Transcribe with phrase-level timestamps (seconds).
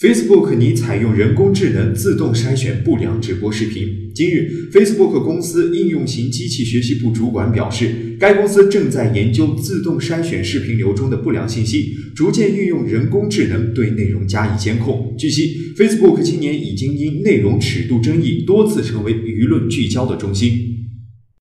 [0.00, 4.12] facebook 拟采用人工智能自动筛选不良直播视频。
[4.14, 15.16] 今日 facebook 公司应用型机器学习部主管表示该公司正在研究自动筛选视频流中的不良信息逐渐运用人工智能对内容加以监控。
[15.18, 20.87] 据悉 facebook 今年已经因内容尺度争议多次成为舆论聚焦的中心。